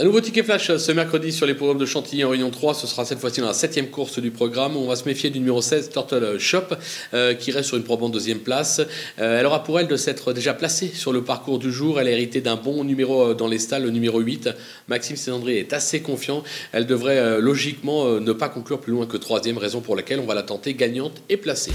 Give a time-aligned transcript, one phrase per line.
[0.00, 2.72] Un nouveau ticket flash ce mercredi sur les programmes de Chantilly en Réunion 3.
[2.72, 4.74] Ce sera cette fois-ci dans la septième course du programme.
[4.74, 6.62] On va se méfier du numéro 16, Turtle Shop,
[7.12, 8.80] euh, qui reste sur une probante deuxième place.
[9.18, 12.00] Euh, elle aura pour elle de s'être déjà placée sur le parcours du jour.
[12.00, 14.48] Elle a hérité d'un bon numéro euh, dans les stalles, le numéro 8.
[14.88, 16.44] Maxime Séandré est assez confiant.
[16.72, 20.34] Elle devrait logiquement ne pas conclure plus loin que troisième, raison pour laquelle on va
[20.34, 21.72] la tenter gagnante et placée.